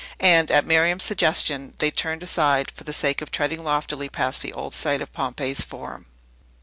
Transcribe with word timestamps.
And, 0.19 0.49
at 0.49 0.65
Miriam's 0.65 1.03
suggestion, 1.03 1.75
they 1.77 1.91
turned 1.91 2.23
aside, 2.23 2.71
for 2.73 2.83
the 2.85 2.91
sake 2.91 3.21
of 3.21 3.29
treading 3.29 3.63
loftily 3.63 4.09
past 4.09 4.41
the 4.41 4.51
old 4.51 4.73
site 4.73 4.99
of 4.99 5.13
Pompey's 5.13 5.63
Forum. 5.63 6.07